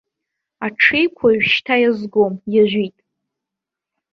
[0.65, 2.97] Аҽеиқәа уажәшьҭа иазгом, иажәит.